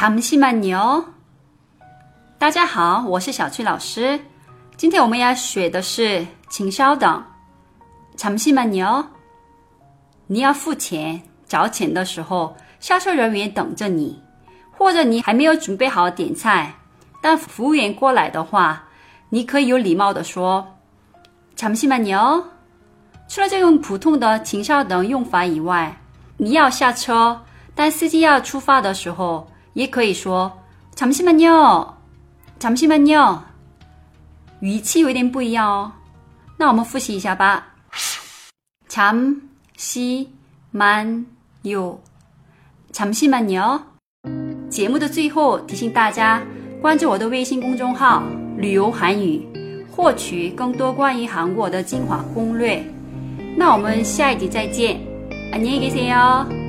[0.00, 1.03] 잠시만 요。
[2.39, 4.17] 大家好，我是小翠老师。
[4.77, 7.21] 今天我们要学的是，请稍等。
[8.15, 9.05] 잠시만 요。
[10.27, 14.17] 你要付钱找钱的时候，销售人员等着你，
[14.71, 16.73] 或者你还没有准备好点菜，
[17.21, 18.83] 但服务员过来的话，
[19.29, 20.65] 你可以有礼貌的说
[21.57, 22.41] 잠시만 요。
[23.27, 25.95] 除了这种普通的请稍等用法以外，
[26.37, 27.39] 你要下车，
[27.75, 30.52] 但司机要出发的时候， 也可以说
[30.94, 31.94] 잠시만 요，
[32.58, 33.40] 잠시만 요。
[34.60, 35.92] 语气有点不一样哦。
[36.56, 37.74] 那我们复习一下吧。
[38.88, 39.26] 잠시만
[41.64, 41.98] 요，
[42.92, 43.82] 잠시만 요。
[44.70, 46.42] 节目的最后提醒大家
[46.80, 48.22] 关注我的微信公众号“
[48.56, 49.46] 旅游韩语”，
[49.90, 52.82] 获取更多关于韩国的精华攻略。
[53.56, 54.98] 那我们下一集再见，
[55.52, 56.59] 안녕히계세 요。